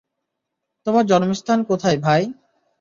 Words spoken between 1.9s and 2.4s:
ভাই?